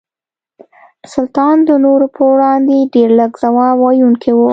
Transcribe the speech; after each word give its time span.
سلطان 1.13 1.57
د 1.69 1.71
نورو 1.85 2.07
په 2.15 2.21
وړاندې 2.33 2.89
ډېر 2.93 3.09
لږ 3.19 3.31
ځواب 3.43 3.75
ویونکي 3.79 4.31
وو. 4.35 4.47